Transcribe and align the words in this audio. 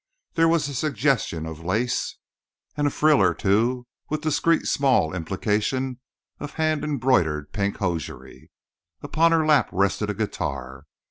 There 0.33 0.47
was 0.47 0.67
a 0.67 0.73
suggestion 0.73 1.45
of 1.45 1.63
lace, 1.63 2.17
and 2.75 2.87
a 2.87 2.89
frill 2.89 3.21
or 3.21 3.35
two, 3.35 3.85
with 4.09 4.21
a 4.21 4.23
discreet, 4.23 4.65
small 4.65 5.13
implication 5.13 5.99
of 6.39 6.53
hand 6.55 6.83
embroidered 6.83 7.53
pink 7.53 7.77
hosiery. 7.77 8.49
Upon 9.03 9.31
her 9.31 9.45
lap 9.45 9.69
rested 9.71 10.09
a 10.09 10.15
guitar. 10.15 10.85